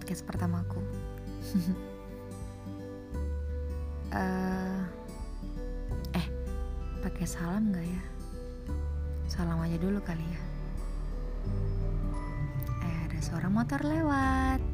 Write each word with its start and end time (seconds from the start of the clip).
podcast 0.00 0.24
pertamaku. 0.24 0.80
uh, 4.16 4.80
eh, 6.16 6.26
pakai 7.04 7.28
salam 7.28 7.68
nggak 7.68 7.84
ya? 7.84 8.04
Salam 9.28 9.60
aja 9.60 9.76
dulu 9.76 10.00
kali 10.00 10.24
ya. 10.24 10.40
Eh, 12.80 12.96
ada 13.12 13.20
suara 13.20 13.52
motor 13.52 13.84
lewat. 13.84 14.64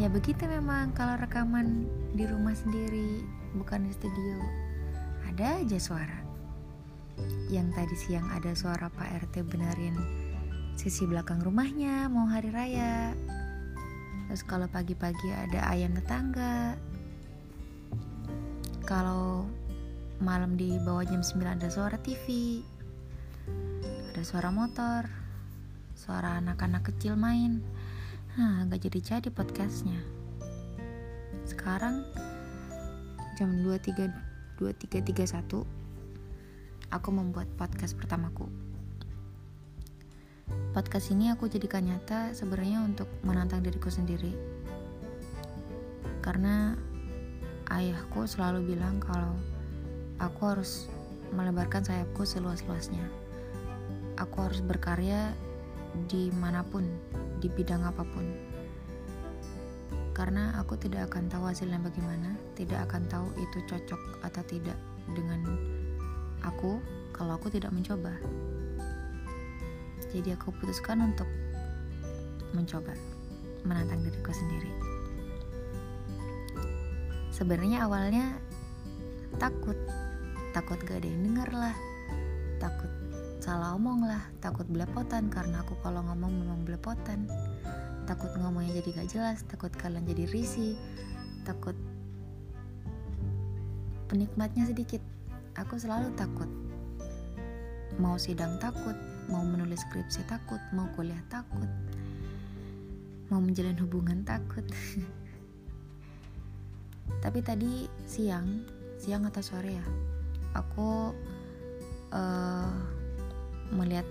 Ya 0.00 0.08
begitu 0.08 0.48
memang 0.48 0.96
kalau 0.96 1.20
rekaman 1.20 1.84
di 2.16 2.24
rumah 2.24 2.56
sendiri, 2.56 3.20
bukan 3.60 3.84
di 3.84 3.92
studio. 3.92 4.40
Ada 5.28 5.60
aja 5.60 5.76
suara. 5.76 6.24
Yang 7.52 7.68
tadi 7.76 7.96
siang 8.00 8.32
ada 8.32 8.56
suara 8.56 8.88
Pak 8.88 9.28
RT 9.28 9.44
benerin 9.44 9.92
sisi 10.74 11.04
belakang 11.06 11.38
rumahnya 11.38 12.10
mau 12.10 12.26
hari 12.26 12.50
raya 12.50 13.14
terus 14.34 14.50
kalau 14.50 14.66
pagi-pagi 14.66 15.30
ada 15.30 15.62
ayam 15.70 15.94
tetangga. 15.94 16.74
Kalau 18.82 19.46
malam 20.18 20.58
di 20.58 20.74
bawah 20.82 21.06
jam 21.06 21.22
9 21.22 21.38
ada 21.54 21.70
suara 21.70 21.94
TV 22.02 22.58
ada 24.10 24.26
suara 24.26 24.50
motor 24.50 25.06
suara 25.94 26.42
anak-anak 26.42 26.82
kecil 26.82 27.14
main. 27.14 27.62
Nah, 28.34 28.66
gak 28.66 28.82
jadi-jadi 28.82 29.30
podcastnya. 29.30 30.02
Sekarang 31.46 32.02
jam 33.38 33.54
23 33.62 34.10
23.31 34.58 35.62
Aku 36.90 37.08
membuat 37.14 37.46
podcast 37.54 37.94
pertamaku 37.94 38.50
Podcast 40.74 41.14
ini 41.14 41.30
aku 41.30 41.46
jadikan 41.46 41.86
nyata 41.86 42.34
sebenarnya 42.34 42.82
untuk 42.82 43.06
menantang 43.22 43.62
diriku 43.62 43.86
sendiri. 43.88 44.34
Karena 46.18 46.74
ayahku 47.70 48.26
selalu 48.26 48.74
bilang 48.74 48.98
kalau 48.98 49.38
aku 50.18 50.40
harus 50.50 50.90
melebarkan 51.30 51.86
sayapku 51.86 52.26
seluas-luasnya. 52.26 53.06
Aku 54.18 54.42
harus 54.42 54.58
berkarya 54.62 55.30
di 56.10 56.34
mana 56.34 56.66
pun, 56.66 56.82
di 57.38 57.46
bidang 57.46 57.86
apa 57.86 58.02
pun. 58.02 58.26
Karena 60.10 60.58
aku 60.58 60.74
tidak 60.74 61.10
akan 61.10 61.30
tahu 61.30 61.50
hasilnya 61.50 61.78
bagaimana, 61.82 62.34
tidak 62.58 62.86
akan 62.90 63.06
tahu 63.06 63.26
itu 63.38 63.58
cocok 63.70 64.26
atau 64.26 64.42
tidak 64.46 64.78
dengan 65.14 65.42
aku 66.42 66.78
kalau 67.14 67.38
aku 67.38 67.46
tidak 67.50 67.70
mencoba 67.70 68.14
jadi 70.14 70.38
aku 70.38 70.54
putuskan 70.62 71.02
untuk 71.02 71.26
mencoba 72.54 72.94
menantang 73.66 74.06
diriku 74.06 74.30
sendiri. 74.30 74.70
Sebenarnya 77.34 77.82
awalnya 77.82 78.38
takut 79.42 79.74
takut 80.54 80.78
gak 80.86 81.02
ada 81.02 81.10
yang 81.10 81.26
denger 81.26 81.50
lah 81.50 81.74
takut 82.62 82.86
salah 83.42 83.74
omong 83.74 84.06
lah 84.06 84.22
takut 84.38 84.62
belepotan 84.70 85.26
karena 85.26 85.66
aku 85.66 85.74
kalau 85.82 86.06
ngomong 86.06 86.30
memang 86.30 86.60
belepotan. 86.62 87.26
Takut 88.06 88.30
ngomongnya 88.38 88.78
jadi 88.78 89.02
gak 89.02 89.08
jelas 89.10 89.42
takut 89.50 89.74
kalian 89.74 90.06
jadi 90.06 90.30
risih 90.30 90.78
takut 91.42 91.74
penikmatnya 94.06 94.70
sedikit. 94.70 95.02
Aku 95.58 95.74
selalu 95.74 96.14
takut. 96.14 96.46
Mau 97.98 98.14
sidang 98.18 98.58
takut 98.62 98.94
mau 99.30 99.42
menulis 99.42 99.80
skripsi 99.88 100.26
takut 100.28 100.60
mau 100.76 100.88
kuliah 100.92 101.20
takut 101.32 101.68
mau 103.32 103.40
menjalin 103.40 103.74
hubungan 103.80 104.20
takut. 104.22 104.62
Tapi 107.24 107.40
tadi 107.40 107.88
siang 108.04 108.68
siang 109.00 109.28
atau 109.28 109.44
sore 109.44 109.72
ya 109.74 109.86
aku 110.56 111.12
uh, 112.14 112.72
melihat 113.74 114.06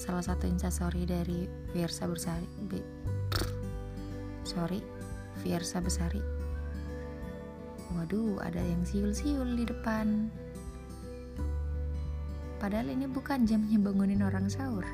salah 0.00 0.24
satu 0.24 0.48
instastory 0.48 1.04
dari 1.04 1.44
Fiersa 1.74 2.08
Bersari 2.08 2.48
Be, 2.72 2.80
sorry 4.48 4.80
Fiersa 5.44 5.84
Besari 5.84 6.22
waduh 7.92 8.40
ada 8.40 8.64
yang 8.64 8.80
siul-siul 8.88 9.60
di 9.60 9.68
depan 9.68 10.32
Padahal 12.62 12.94
ini 12.94 13.10
bukan 13.10 13.42
jamnya 13.42 13.74
bangunin 13.74 14.22
orang 14.22 14.46
sahur. 14.46 14.86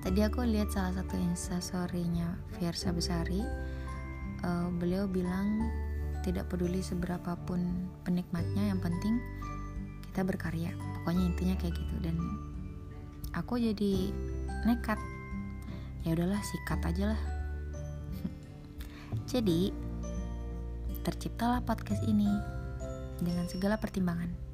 Tadi 0.00 0.24
aku 0.24 0.40
lihat 0.48 0.72
salah 0.72 0.96
satu 0.96 1.20
instastorynya 1.20 2.32
Fiersa 2.56 2.96
Besari. 2.96 3.44
Uh, 4.40 4.72
beliau 4.80 5.04
bilang 5.04 5.68
tidak 6.24 6.48
peduli 6.48 6.80
seberapa 6.80 7.36
pun 7.44 7.60
penikmatnya, 8.08 8.72
yang 8.72 8.80
penting 8.80 9.20
kita 10.08 10.24
berkarya. 10.24 10.72
Pokoknya 10.96 11.28
intinya 11.28 11.54
kayak 11.60 11.76
gitu 11.76 11.94
dan 12.00 12.16
aku 13.36 13.60
jadi 13.60 14.16
nekat. 14.64 14.96
Ya 16.08 16.16
udahlah, 16.16 16.40
sikat 16.40 16.80
aja 16.88 17.12
lah. 17.12 17.20
jadi 19.28 19.76
terciptalah 21.04 21.60
podcast 21.68 22.00
ini 22.08 22.32
dengan 23.20 23.44
segala 23.44 23.76
pertimbangan. 23.76 24.45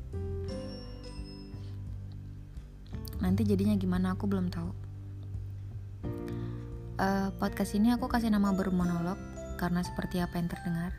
Nanti 3.22 3.46
jadinya 3.46 3.78
gimana 3.78 4.18
aku 4.18 4.26
belum 4.26 4.50
tahu. 4.50 4.70
Uh, 6.98 7.30
podcast 7.38 7.78
ini 7.78 7.94
aku 7.94 8.10
kasih 8.10 8.34
nama 8.34 8.50
bermonolog 8.50 9.16
karena 9.62 9.86
seperti 9.86 10.18
apa 10.18 10.42
yang 10.42 10.50
terdengar. 10.50 10.90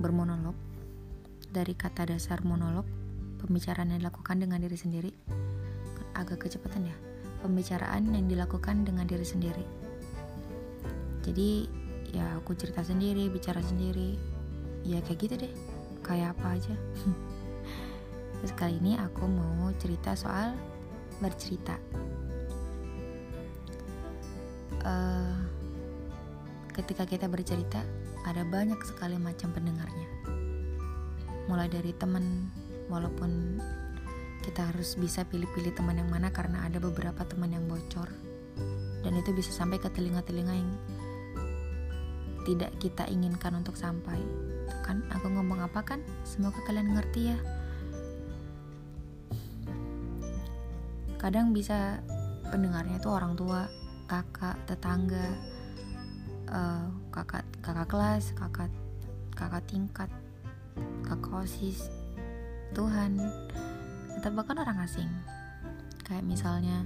Bermonolog. 0.00 0.56
Dari 1.52 1.76
kata 1.76 2.08
dasar 2.08 2.40
monolog 2.40 2.88
pembicaraan 3.36 3.92
yang 3.92 4.00
dilakukan 4.00 4.40
dengan 4.40 4.64
diri 4.64 4.76
sendiri. 4.80 5.12
Agak 6.16 6.48
kecepatan 6.48 6.88
ya. 6.88 6.96
Pembicaraan 7.44 8.16
yang 8.16 8.26
dilakukan 8.26 8.88
dengan 8.88 9.04
diri 9.04 9.22
sendiri. 9.28 9.64
Jadi 11.20 11.68
ya 12.16 12.40
aku 12.40 12.56
cerita 12.56 12.80
sendiri 12.80 13.28
bicara 13.28 13.60
sendiri. 13.60 14.16
Ya 14.88 15.04
kayak 15.04 15.20
gitu 15.20 15.34
deh. 15.36 15.52
Kayak 16.00 16.32
apa 16.40 16.56
aja. 16.56 16.74
Terus 18.40 18.52
kali 18.56 18.80
ini 18.80 18.96
aku 18.96 19.28
mau 19.28 19.68
cerita 19.76 20.16
soal 20.16 20.56
bercerita. 21.22 21.76
Uh, 24.86 25.34
ketika 26.76 27.08
kita 27.08 27.26
bercerita, 27.26 27.82
ada 28.26 28.46
banyak 28.46 28.78
sekali 28.86 29.18
macam 29.18 29.50
pendengarnya. 29.50 30.08
Mulai 31.46 31.70
dari 31.70 31.94
teman, 31.96 32.50
walaupun 32.90 33.62
kita 34.46 34.70
harus 34.70 34.94
bisa 34.94 35.26
pilih-pilih 35.26 35.74
teman 35.74 35.98
yang 35.98 36.10
mana 36.10 36.30
karena 36.30 36.62
ada 36.62 36.78
beberapa 36.78 37.26
teman 37.26 37.50
yang 37.50 37.66
bocor 37.66 38.06
dan 39.06 39.22
itu 39.22 39.30
bisa 39.30 39.54
sampai 39.54 39.78
ke 39.78 39.86
telinga-telinga 39.90 40.54
yang 40.54 40.70
tidak 42.42 42.74
kita 42.82 43.06
inginkan 43.06 43.54
untuk 43.54 43.78
sampai. 43.78 44.18
kan 44.82 45.02
aku 45.14 45.30
ngomong 45.30 45.62
apa 45.62 45.82
kan? 45.82 46.02
Semoga 46.26 46.58
kalian 46.66 46.94
ngerti 46.94 47.34
ya. 47.34 47.38
Kadang 51.16 51.50
bisa 51.50 52.00
pendengarnya 52.48 53.00
itu 53.00 53.08
orang 53.10 53.34
tua 53.34 53.66
kakak 54.06 54.54
tetangga 54.70 55.26
uh, 56.52 56.86
kakak 57.10 57.44
kakak 57.64 57.88
kelas 57.90 58.24
kakak 58.38 58.70
kakak 59.34 59.64
tingkat 59.66 60.10
kakak 61.02 61.32
osis 61.42 61.90
Tuhan 62.76 63.16
atau 64.20 64.30
bahkan 64.32 64.60
orang 64.60 64.84
asing. 64.84 65.08
Kayak 66.04 66.28
misalnya 66.28 66.84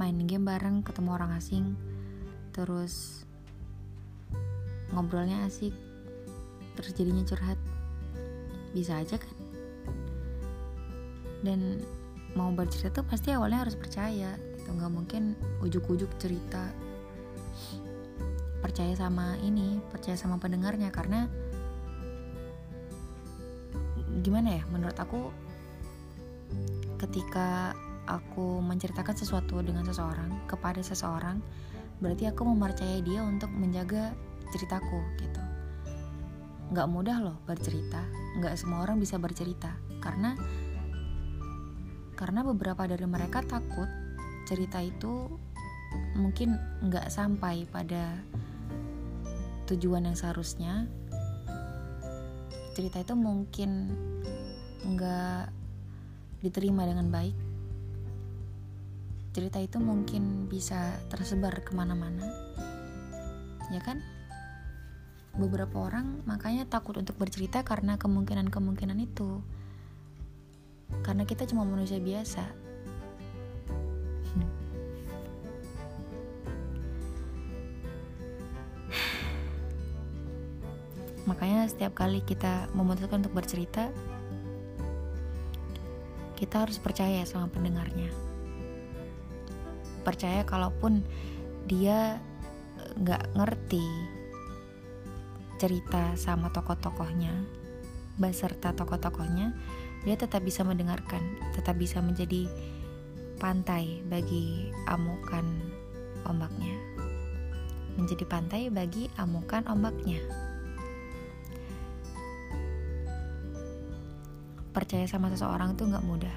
main 0.00 0.16
game 0.24 0.48
bareng 0.48 0.80
ketemu 0.80 1.10
orang 1.12 1.36
asing 1.36 1.76
terus 2.56 3.22
ngobrolnya 4.90 5.44
asik 5.44 5.76
terus 6.78 6.92
jadinya 6.96 7.20
curhat. 7.28 7.60
Bisa 8.72 8.96
aja 8.96 9.20
kan? 9.20 9.36
Dan 11.44 11.84
mau 12.38 12.50
bercerita 12.54 13.02
tuh 13.02 13.06
pasti 13.06 13.34
awalnya 13.34 13.66
harus 13.66 13.74
percaya 13.74 14.38
gitu. 14.56 14.70
Nggak 14.70 14.92
mungkin 14.92 15.22
ujuk-ujuk 15.64 16.10
cerita. 16.20 16.70
Percaya 18.60 18.92
sama 18.94 19.34
ini 19.40 19.80
percaya 19.90 20.14
sama 20.14 20.36
pendengarnya. 20.38 20.92
Karena 20.92 21.26
gimana 24.20 24.60
ya 24.60 24.62
menurut 24.68 24.96
aku 25.00 25.32
ketika 27.00 27.72
aku 28.04 28.60
menceritakan 28.60 29.16
sesuatu 29.16 29.62
dengan 29.64 29.86
seseorang 29.86 30.44
kepada 30.44 30.82
seseorang 30.84 31.40
berarti 32.02 32.28
aku 32.28 32.42
mempercayai 32.44 33.00
dia 33.00 33.24
untuk 33.24 33.48
menjaga 33.52 34.12
ceritaku 34.50 35.00
gitu. 35.20 35.40
Nggak 36.70 36.88
mudah 36.90 37.16
loh 37.18 37.36
bercerita. 37.44 38.02
Nggak 38.38 38.54
semua 38.56 38.82
orang 38.86 38.98
bisa 39.02 39.18
bercerita. 39.18 39.74
Karena 40.00 40.34
karena 42.20 42.44
beberapa 42.44 42.84
dari 42.84 43.08
mereka 43.08 43.40
takut 43.40 43.88
cerita 44.44 44.76
itu 44.84 45.32
mungkin 46.20 46.60
nggak 46.84 47.08
sampai 47.08 47.64
pada 47.64 48.20
tujuan 49.72 50.04
yang 50.04 50.12
seharusnya. 50.12 50.84
Cerita 52.76 53.00
itu 53.00 53.16
mungkin 53.16 53.88
nggak 54.84 55.48
diterima 56.44 56.84
dengan 56.84 57.08
baik. 57.08 57.36
Cerita 59.32 59.56
itu 59.56 59.80
mungkin 59.80 60.44
bisa 60.44 61.00
tersebar 61.08 61.64
ke 61.64 61.72
mana-mana. 61.72 62.28
Ya 63.72 63.80
kan? 63.80 64.04
Beberapa 65.40 65.88
orang 65.88 66.20
makanya 66.28 66.68
takut 66.68 67.00
untuk 67.00 67.16
bercerita 67.16 67.64
karena 67.64 67.96
kemungkinan-kemungkinan 67.96 68.98
itu 69.08 69.40
karena 71.00 71.24
kita 71.26 71.46
cuma 71.46 71.64
manusia 71.66 71.98
biasa. 71.98 72.44
Makanya 81.28 81.68
setiap 81.70 81.94
kali 81.94 82.20
kita 82.22 82.66
memutuskan 82.76 83.18
untuk 83.22 83.34
bercerita 83.36 83.90
kita 86.40 86.64
harus 86.64 86.80
percaya 86.80 87.20
sama 87.28 87.52
pendengarnya. 87.52 88.08
Percaya 90.00 90.40
kalaupun 90.48 91.04
dia 91.68 92.16
eh, 92.80 92.92
nggak 92.96 93.36
ngerti 93.36 93.84
cerita 95.60 96.16
sama 96.16 96.48
tokoh-tokohnya 96.48 97.36
beserta 98.16 98.72
tokoh-tokohnya 98.72 99.52
dia 100.04 100.16
tetap 100.16 100.40
bisa 100.44 100.64
mendengarkan 100.64 101.20
tetap 101.52 101.76
bisa 101.76 102.00
menjadi 102.00 102.48
pantai 103.40 104.00
bagi 104.08 104.72
amukan 104.88 105.44
ombaknya 106.28 106.76
menjadi 107.96 108.24
pantai 108.28 108.72
bagi 108.72 109.08
amukan 109.20 109.64
ombaknya 109.68 110.20
percaya 114.70 115.04
sama 115.10 115.28
seseorang 115.34 115.74
tuh 115.74 115.90
nggak 115.90 116.06
mudah. 116.06 116.36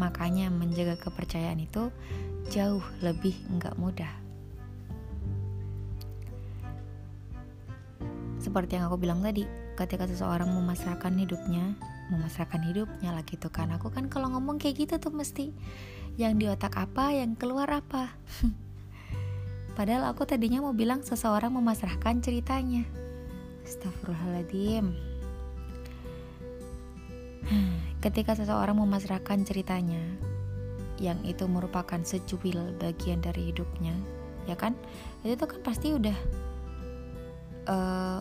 Makanya 0.00 0.48
menjaga 0.48 0.96
kepercayaan 0.96 1.60
itu 1.60 1.92
jauh 2.48 2.82
lebih 3.04 3.36
nggak 3.52 3.76
mudah. 3.76 4.12
Seperti 8.42 8.74
yang 8.74 8.90
aku 8.90 8.98
bilang 8.98 9.22
tadi, 9.22 9.46
ketika 9.76 10.04
seseorang 10.04 10.50
memasrahkan 10.52 11.16
hidupnya, 11.16 11.74
memasrahkan 12.12 12.60
hidupnya 12.68 13.10
lagi 13.16 13.40
tuh 13.40 13.48
kan 13.48 13.72
aku 13.72 13.88
kan 13.88 14.12
kalau 14.12 14.28
ngomong 14.36 14.60
kayak 14.60 14.84
gitu 14.84 14.94
tuh 15.00 15.12
mesti 15.14 15.52
yang 16.20 16.36
di 16.36 16.48
otak 16.48 16.76
apa, 16.76 17.16
yang 17.16 17.32
keluar 17.36 17.68
apa. 17.72 18.12
Padahal 19.76 20.12
aku 20.12 20.28
tadinya 20.28 20.60
mau 20.60 20.76
bilang 20.76 21.00
seseorang 21.00 21.48
memasrahkan 21.56 22.20
ceritanya. 22.20 22.84
Astagfirullahaladzim. 23.64 24.92
Ketika 28.04 28.36
seseorang 28.36 28.76
memasrahkan 28.76 29.48
ceritanya, 29.48 30.04
yang 31.00 31.16
itu 31.24 31.48
merupakan 31.48 31.98
secuil 32.04 32.76
bagian 32.76 33.24
dari 33.24 33.48
hidupnya, 33.48 33.96
ya 34.44 34.54
kan? 34.54 34.76
Itu 35.24 35.40
tuh 35.40 35.48
kan 35.56 35.60
pasti 35.64 35.96
udah 35.96 36.16
uh, 37.72 38.20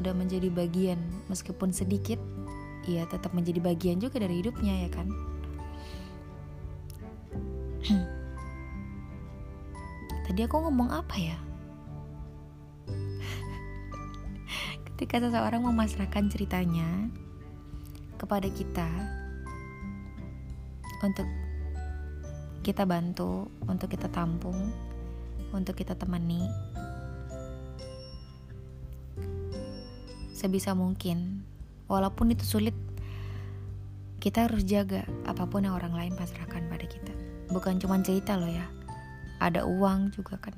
udah 0.00 0.16
menjadi 0.16 0.48
bagian 0.48 0.98
meskipun 1.28 1.70
sedikit, 1.70 2.18
ya 2.88 3.04
tetap 3.06 3.36
menjadi 3.36 3.60
bagian 3.60 4.00
juga 4.00 4.18
dari 4.18 4.40
hidupnya, 4.40 4.88
ya 4.88 4.90
kan? 4.90 5.06
Tadi 10.26 10.40
aku 10.42 10.56
ngomong 10.56 10.88
apa 10.88 11.16
ya? 11.20 11.36
Ketika 14.88 15.20
seseorang 15.20 15.68
memasrahkan 15.68 16.32
ceritanya, 16.32 17.12
kepada 18.20 18.52
kita 18.52 18.84
untuk 21.00 21.24
kita 22.60 22.84
bantu, 22.84 23.48
untuk 23.64 23.88
kita 23.88 24.12
tampung, 24.12 24.68
untuk 25.56 25.72
kita 25.72 25.96
temani. 25.96 26.44
Sebisa 30.40 30.72
mungkin, 30.72 31.44
walaupun 31.84 32.32
itu 32.32 32.48
sulit, 32.48 32.72
kita 34.24 34.48
harus 34.48 34.64
jaga 34.64 35.04
apa 35.28 35.44
pun 35.44 35.68
yang 35.68 35.76
orang 35.76 35.92
lain 35.92 36.16
pasrahkan 36.16 36.64
pada 36.64 36.88
kita. 36.88 37.12
Bukan 37.52 37.76
cuma 37.76 38.00
cerita 38.00 38.40
loh 38.40 38.48
ya, 38.48 38.64
ada 39.36 39.68
uang 39.68 40.16
juga 40.16 40.40
kan, 40.40 40.56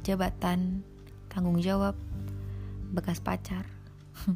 jabatan, 0.00 0.80
tanggung 1.28 1.60
jawab, 1.60 1.92
bekas 2.96 3.20
pacar. 3.20 3.68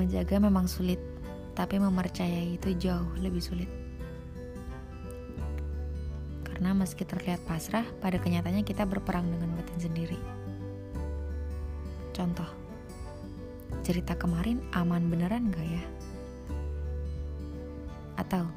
Menjaga 0.00 0.40
memang 0.40 0.64
sulit, 0.64 1.04
tapi 1.52 1.76
mempercayai 1.76 2.56
itu 2.56 2.72
jauh 2.80 3.12
lebih 3.20 3.44
sulit. 3.44 3.68
Karena 6.48 6.72
meski 6.72 7.04
terlihat 7.04 7.44
pasrah, 7.44 7.84
pada 8.00 8.16
kenyataannya 8.16 8.64
kita 8.64 8.88
berperang 8.88 9.28
dengan 9.28 9.52
batin 9.60 9.92
sendiri. 9.92 10.47
Contoh, 12.18 12.50
cerita 13.86 14.18
kemarin 14.18 14.58
aman 14.74 15.06
beneran 15.06 15.54
gak 15.54 15.62
ya? 15.62 15.84
Atau, 18.18 18.50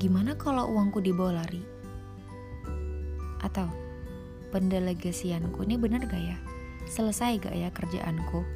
gimana 0.00 0.32
kalau 0.40 0.72
uangku 0.72 1.04
dibawa 1.04 1.44
lari? 1.44 1.60
Atau, 3.44 3.68
pendelegasianku 4.48 5.60
ini 5.68 5.76
bener 5.76 6.08
gak 6.08 6.24
ya? 6.24 6.40
Selesai 6.88 7.36
gak 7.44 7.52
ya 7.52 7.68
kerjaanku? 7.68 8.48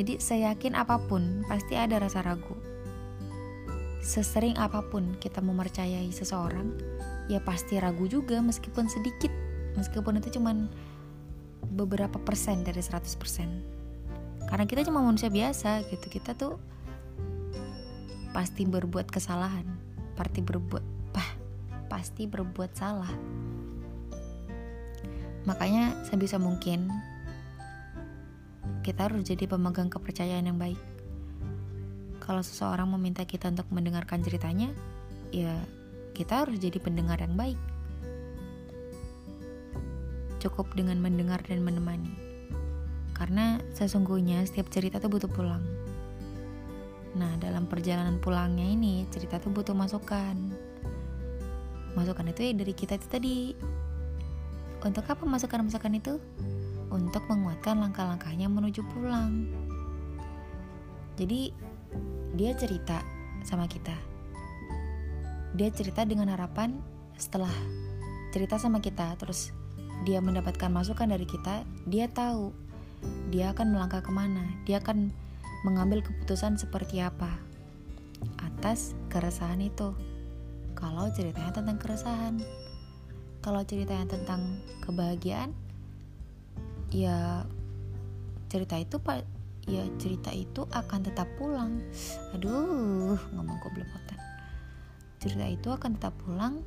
Jadi 0.00 0.16
saya 0.24 0.56
yakin 0.56 0.72
apa 0.72 0.96
pun 0.96 1.44
pasti 1.44 1.76
ada 1.76 2.00
rasa 2.00 2.24
ragu. 2.24 2.56
Sesering 4.00 4.56
apa 4.56 4.80
pun 4.88 5.12
kita 5.20 5.44
mempercayai 5.44 6.08
seseorang, 6.08 6.72
ya 7.28 7.44
pasti 7.44 7.76
ragu 7.76 8.08
juga 8.08 8.40
meskipun 8.40 8.88
sedikit. 8.88 9.28
Meskipun 9.76 10.24
itu 10.24 10.40
cuman 10.40 10.72
beberapa 11.72 12.20
persen 12.20 12.62
dari 12.62 12.84
100%. 12.84 14.46
Karena 14.46 14.64
kita 14.68 14.84
cuma 14.84 15.00
manusia 15.00 15.32
biasa 15.32 15.88
gitu. 15.88 16.06
Kita 16.12 16.36
tuh 16.36 16.60
pasti 18.36 18.68
berbuat 18.68 19.08
kesalahan, 19.08 19.64
pasti 20.16 20.44
berbuat 20.44 20.84
pah, 21.12 21.30
pasti 21.88 22.28
berbuat 22.28 22.70
salah. 22.76 23.12
Makanya 25.48 26.06
sebisa 26.06 26.38
mungkin 26.38 26.92
kita 28.82 29.08
harus 29.08 29.24
jadi 29.24 29.46
pemegang 29.46 29.88
kepercayaan 29.88 30.46
yang 30.46 30.58
baik. 30.58 30.78
Kalau 32.22 32.44
seseorang 32.44 32.86
meminta 32.92 33.26
kita 33.26 33.50
untuk 33.50 33.66
mendengarkan 33.74 34.22
ceritanya, 34.22 34.70
ya 35.34 35.58
kita 36.14 36.46
harus 36.46 36.60
jadi 36.60 36.78
pendengar 36.78 37.18
yang 37.18 37.34
baik. 37.34 37.58
Cukup 40.42 40.74
dengan 40.74 40.98
mendengar 40.98 41.38
dan 41.46 41.62
menemani. 41.62 42.10
Karena 43.14 43.62
sesungguhnya 43.78 44.42
setiap 44.42 44.66
cerita 44.74 44.98
tuh 44.98 45.06
butuh 45.06 45.30
pulang. 45.30 45.62
Nah, 47.14 47.38
dalam 47.38 47.70
perjalanan 47.70 48.18
pulangnya 48.18 48.66
ini, 48.66 49.06
cerita 49.14 49.38
tuh 49.38 49.54
butuh 49.54 49.76
masukan. 49.76 50.34
Masukan 51.94 52.34
itu 52.34 52.50
ya 52.50 52.52
dari 52.58 52.74
kita 52.74 52.98
itu 52.98 53.06
tadi. 53.06 53.38
Untuk 54.82 55.06
apa 55.06 55.22
masukan-masukan 55.22 55.94
itu? 55.94 56.18
untuk 56.92 57.24
menguatkan 57.26 57.80
langkah-langkahnya 57.80 58.46
menuju 58.52 58.84
pulang. 58.92 59.48
Jadi 61.16 61.50
dia 62.36 62.52
cerita 62.52 63.00
sama 63.42 63.64
kita. 63.64 63.96
Dia 65.56 65.72
cerita 65.72 66.04
dengan 66.04 66.28
harapan 66.28 66.76
setelah 67.16 67.50
cerita 68.32 68.60
sama 68.60 68.80
kita 68.80 69.16
terus 69.16 69.52
dia 70.02 70.18
mendapatkan 70.18 70.70
masukan 70.72 71.10
dari 71.10 71.26
kita, 71.28 71.62
dia 71.86 72.10
tahu 72.10 72.50
dia 73.34 73.50
akan 73.50 73.74
melangkah 73.74 74.02
ke 74.02 74.12
mana, 74.14 74.42
dia 74.66 74.78
akan 74.78 75.10
mengambil 75.66 76.02
keputusan 76.02 76.58
seperti 76.58 77.02
apa 77.02 77.30
atas 78.42 78.94
keresahan 79.10 79.62
itu. 79.62 79.94
Kalau 80.78 81.10
ceritanya 81.14 81.54
tentang 81.54 81.78
keresahan, 81.78 82.34
kalau 83.42 83.62
ceritanya 83.62 84.06
tentang 84.06 84.58
kebahagiaan, 84.82 85.54
ya 86.90 87.46
cerita 88.50 88.78
itu 88.78 88.98
pak 88.98 89.24
ya 89.70 89.86
cerita 89.98 90.34
itu 90.34 90.66
akan 90.70 91.00
tetap 91.06 91.30
pulang. 91.38 91.78
Aduh 92.34 93.18
ngomong 93.34 93.58
belepotan 93.70 94.22
cerita 95.22 95.46
itu 95.46 95.68
akan 95.70 95.94
tetap 95.94 96.18
pulang 96.26 96.66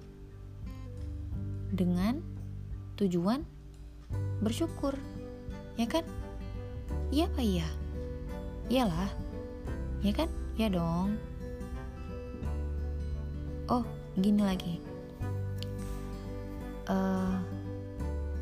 dengan 1.76 2.24
tujuan 2.96 3.44
bersyukur. 4.40 4.96
Ya 5.76 5.88
kan? 5.88 6.04
Iya 7.12 7.28
apa 7.28 7.42
iya? 7.44 7.68
Iyalah. 8.72 9.12
Ya 10.02 10.12
kan? 10.16 10.30
Ya 10.56 10.68
dong. 10.72 11.20
Oh 13.68 13.84
gini 14.16 14.42
lagi. 14.42 14.80
Uh, 16.86 17.42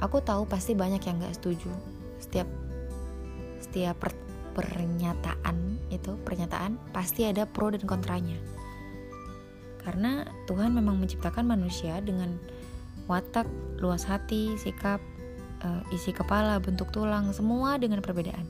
aku 0.04 0.20
tahu 0.20 0.44
pasti 0.46 0.78
banyak 0.78 1.02
yang 1.02 1.18
nggak 1.18 1.36
setuju. 1.40 1.72
Setiap 2.20 2.48
setiap 3.64 3.96
per, 3.98 4.12
pernyataan 4.54 5.82
itu 5.90 6.14
pernyataan 6.22 6.78
pasti 6.94 7.26
ada 7.26 7.50
pro 7.50 7.74
dan 7.74 7.88
kontranya. 7.88 8.38
Karena 9.82 10.24
Tuhan 10.48 10.72
memang 10.72 10.96
menciptakan 11.00 11.44
manusia 11.44 12.00
dengan 12.00 12.40
watak 13.10 13.48
luas 13.84 14.08
hati 14.08 14.56
sikap 14.56 15.00
uh, 15.64 15.82
isi 15.92 16.16
kepala 16.16 16.60
bentuk 16.64 16.92
tulang 16.96 17.32
semua 17.36 17.76
dengan 17.76 18.00
perbedaan 18.00 18.46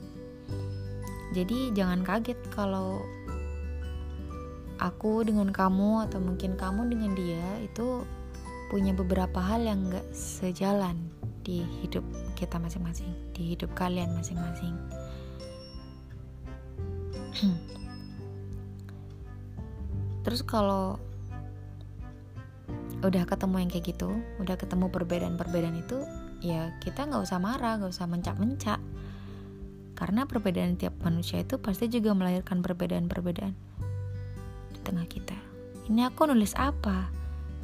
jadi 1.34 1.74
jangan 1.74 2.06
kaget 2.06 2.38
kalau 2.54 3.02
aku 4.78 5.26
dengan 5.26 5.50
kamu 5.50 6.06
atau 6.06 6.22
mungkin 6.22 6.54
kamu 6.54 6.94
dengan 6.94 7.14
dia 7.18 7.48
itu 7.62 8.06
punya 8.70 8.94
beberapa 8.94 9.38
hal 9.38 9.62
yang 9.62 9.90
gak 9.90 10.06
sejalan 10.14 10.98
di 11.44 11.60
hidup 11.84 12.02
kita 12.34 12.56
masing-masing, 12.56 13.12
di 13.36 13.52
hidup 13.52 13.70
kalian 13.76 14.16
masing-masing. 14.16 14.74
Terus 20.24 20.40
kalau 20.40 20.96
udah 23.04 23.28
ketemu 23.28 23.56
yang 23.60 23.70
kayak 23.70 23.86
gitu, 23.92 24.10
udah 24.40 24.56
ketemu 24.56 24.88
perbedaan-perbedaan 24.88 25.76
itu, 25.76 25.98
ya 26.40 26.72
kita 26.80 27.04
nggak 27.04 27.22
usah 27.24 27.38
marah, 27.40 27.76
nggak 27.76 27.92
usah 27.92 28.08
mencak-mencak. 28.08 28.80
Karena 29.94 30.26
perbedaan 30.26 30.74
tiap 30.74 30.98
manusia 31.06 31.44
itu 31.44 31.60
pasti 31.60 31.86
juga 31.86 32.10
melahirkan 32.16 32.64
perbedaan-perbedaan 32.64 33.54
di 34.74 34.80
tengah 34.82 35.06
kita. 35.06 35.38
Ini 35.86 36.10
aku 36.10 36.26
nulis 36.26 36.56
apa? 36.58 37.12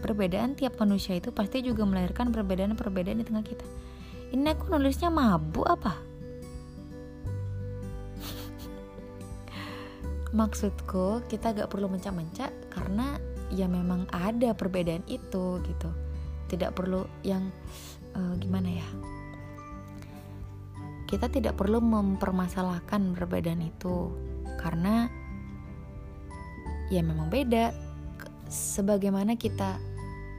Perbedaan 0.00 0.56
tiap 0.56 0.78
manusia 0.80 1.16
itu 1.18 1.32
pasti 1.34 1.60
juga 1.64 1.84
melahirkan 1.84 2.32
perbedaan-perbedaan 2.32 3.20
di 3.20 3.26
tengah 3.26 3.44
kita. 3.44 3.66
Ini 4.30 4.54
aku 4.54 4.70
nulisnya 4.70 5.10
mabuk 5.10 5.66
apa? 5.66 5.98
Maksudku 10.38 11.26
kita 11.26 11.50
gak 11.50 11.66
perlu 11.66 11.90
mencak-mencak 11.90 12.52
karena 12.70 13.18
ya 13.50 13.66
memang 13.66 14.06
ada 14.14 14.54
perbedaan 14.54 15.04
itu 15.10 15.60
gitu. 15.66 15.90
Tidak 16.50 16.74
perlu 16.74 17.06
yang 17.22 17.50
uh, 18.14 18.34
gimana 18.38 18.70
ya? 18.70 18.88
Kita 21.06 21.26
tidak 21.26 21.58
perlu 21.58 21.82
mempermasalahkan 21.82 23.14
perbedaan 23.18 23.66
itu 23.66 24.14
karena 24.62 25.10
ya 26.90 27.02
memang 27.02 27.30
beda 27.30 27.74
sebagaimana 28.50 29.38
kita 29.38 29.78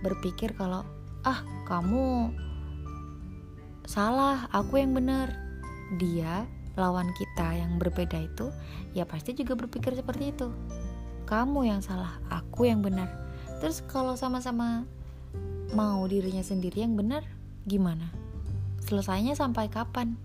berpikir 0.03 0.51
kalau 0.55 0.83
ah 1.23 1.39
kamu 1.67 2.31
salah 3.87 4.51
aku 4.51 4.79
yang 4.83 4.91
benar 4.91 5.31
dia 5.99 6.43
lawan 6.79 7.11
kita 7.15 7.55
yang 7.55 7.75
berbeda 7.75 8.19
itu 8.19 8.51
ya 8.95 9.03
pasti 9.03 9.35
juga 9.35 9.55
berpikir 9.55 9.95
seperti 9.95 10.31
itu 10.31 10.47
kamu 11.31 11.71
yang 11.71 11.79
salah 11.79 12.19
aku 12.27 12.67
yang 12.67 12.83
benar. 12.83 13.07
Terus 13.63 13.79
kalau 13.87 14.19
sama-sama 14.19 14.83
mau 15.71 16.03
dirinya 16.03 16.43
sendiri 16.43 16.83
yang 16.83 16.99
benar 16.99 17.23
gimana? 17.63 18.11
Selesainya 18.83 19.31
sampai 19.39 19.71
kapan? 19.71 20.19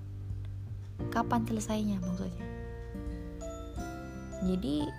Kapan 1.14 1.46
selesainya 1.46 2.02
maksudnya? 2.02 2.42
Jadi 4.50 4.90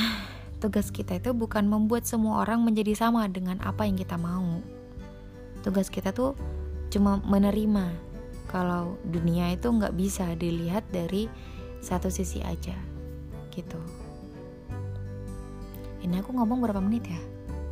Tugas 0.64 0.88
kita 0.88 1.20
itu 1.20 1.36
bukan 1.36 1.68
membuat 1.68 2.08
semua 2.08 2.40
orang 2.40 2.64
menjadi 2.64 2.96
sama 2.96 3.28
dengan 3.28 3.60
apa 3.60 3.84
yang 3.84 4.00
kita 4.00 4.16
mau. 4.16 4.64
Tugas 5.60 5.92
kita 5.92 6.08
tuh 6.16 6.32
cuma 6.88 7.20
menerima 7.20 7.92
kalau 8.48 8.96
dunia 9.04 9.52
itu 9.52 9.68
nggak 9.68 9.92
bisa 9.92 10.32
dilihat 10.40 10.88
dari 10.88 11.28
satu 11.86 12.10
sisi 12.10 12.42
aja, 12.42 12.74
gitu. 13.54 13.78
Ini 16.02 16.18
aku 16.18 16.34
ngomong 16.34 16.58
berapa 16.66 16.82
menit 16.82 17.06
ya? 17.06 17.20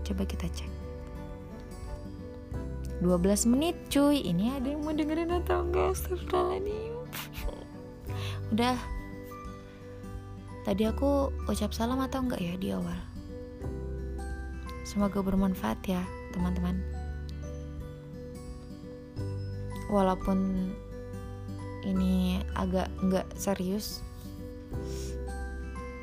Coba 0.07 0.23
kita 0.23 0.47
cek. 0.47 0.71
12 3.03 3.51
menit 3.51 3.75
cuy 3.91 4.23
Ini 4.23 4.57
ada 4.57 4.71
yang 4.71 4.87
mau 4.87 4.95
dengerin 4.95 5.29
atau 5.43 5.67
enggak 5.67 5.93
Astagfirullahaladzim 5.99 6.95
Udah 8.55 8.79
Tadi 10.65 10.89
aku 10.89 11.29
ucap 11.45 11.77
salam 11.77 12.01
atau 12.01 12.25
enggak 12.25 12.41
ya 12.41 12.57
di 12.57 12.73
awal? 12.73 12.97
Semoga 14.89 15.21
bermanfaat 15.21 15.77
ya, 15.85 16.01
teman-teman. 16.33 16.81
Walaupun 19.93 20.73
ini 21.85 22.41
agak 22.57 22.89
enggak 23.01 23.29
serius, 23.37 24.01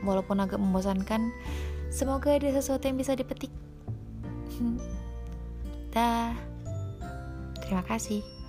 walaupun 0.05 0.41
agak 0.41 0.61
membosankan, 0.61 1.33
semoga 1.93 2.37
ada 2.37 2.49
sesuatu 2.53 2.87
yang 2.87 2.97
bisa 2.97 3.17
dipetik. 3.17 3.51
Dah, 5.93 6.33
terima 7.65 7.83
kasih. 7.83 8.40